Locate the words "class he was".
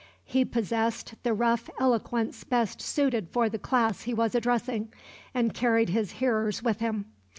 3.59-4.33